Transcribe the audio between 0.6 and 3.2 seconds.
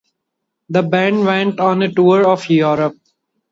The band went on a tour of Europe.